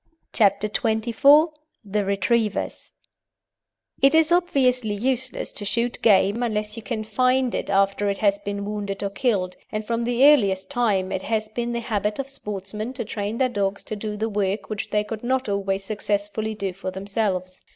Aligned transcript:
CHAPTER 0.33 0.67
XXIV 0.67 1.51
THE 1.85 2.03
RETRIEVERS 2.03 2.93
It 4.01 4.15
is 4.15 4.31
obviously 4.31 4.95
useless 4.95 5.51
to 5.51 5.63
shoot 5.63 6.01
game 6.01 6.41
unless 6.41 6.75
you 6.75 6.81
can 6.81 7.03
find 7.03 7.53
it 7.53 7.69
after 7.69 8.09
it 8.09 8.17
has 8.17 8.39
been 8.39 8.65
wounded 8.65 9.03
or 9.03 9.11
killed, 9.11 9.57
and 9.71 9.85
from 9.85 10.03
the 10.05 10.25
earliest 10.25 10.71
times 10.71 11.13
it 11.13 11.21
has 11.21 11.49
been 11.49 11.73
the 11.73 11.81
habit 11.81 12.17
of 12.17 12.27
sportsmen 12.29 12.93
to 12.93 13.05
train 13.05 13.37
their 13.37 13.47
dogs 13.47 13.83
to 13.83 13.95
do 13.95 14.17
the 14.17 14.27
work 14.27 14.71
which 14.71 14.89
they 14.89 15.03
could 15.03 15.23
not 15.23 15.47
always 15.47 15.83
successfully 15.83 16.55
do 16.55 16.73
for 16.73 16.89
themselves. 16.89 17.61